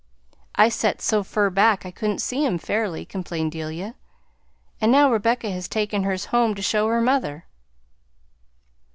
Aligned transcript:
"I 0.55 0.69
set 0.69 0.99
so 0.99 1.21
fur 1.21 1.51
back 1.51 1.85
I 1.85 1.91
couldn't 1.91 2.23
see 2.23 2.43
'em 2.43 2.57
fairly," 2.57 3.05
complained 3.05 3.51
Delia, 3.51 3.93
"and 4.81 4.91
now 4.91 5.11
Rebecca 5.11 5.51
has 5.51 5.67
taken 5.67 6.01
hers 6.05 6.25
home 6.33 6.55
to 6.55 6.61
show 6.63 6.87
her 6.87 7.01
mother." 7.01 7.45